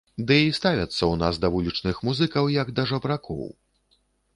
Ды 0.29 0.37
і 0.45 0.55
ставяцца 0.59 0.95
ў 1.11 1.15
нас 1.25 1.39
да 1.45 1.53
вулічных 1.57 2.03
музыкаў 2.09 2.53
як 2.59 2.77
да 2.81 2.91
жабракоў. 2.95 3.49